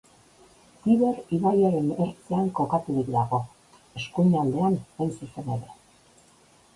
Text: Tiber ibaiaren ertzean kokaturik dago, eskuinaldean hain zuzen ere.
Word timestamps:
Tiber 0.85 1.17
ibaiaren 1.35 1.91
ertzean 2.05 2.49
kokaturik 2.59 3.11
dago, 3.17 3.41
eskuinaldean 4.01 4.79
hain 4.97 5.13
zuzen 5.19 5.53
ere. 5.57 5.77